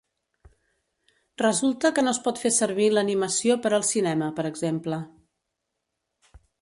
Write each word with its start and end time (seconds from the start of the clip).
Resulta 1.41 1.91
que 1.99 2.03
no 2.07 2.13
es 2.17 2.19
pot 2.27 2.41
fer 2.45 2.51
servir 2.55 2.87
l'animació 2.95 3.59
per 3.67 3.73
al 3.79 3.85
cinema 3.91 4.31
per 4.41 4.47
exemple. 4.53 5.01